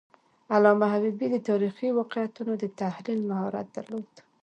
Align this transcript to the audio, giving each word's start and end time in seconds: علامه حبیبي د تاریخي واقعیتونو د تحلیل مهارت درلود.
علامه 0.53 0.85
حبیبي 0.93 1.27
د 1.31 1.37
تاریخي 1.49 1.87
واقعیتونو 1.99 2.53
د 2.57 2.63
تحلیل 2.81 3.19
مهارت 3.29 3.67
درلود. 3.75 4.11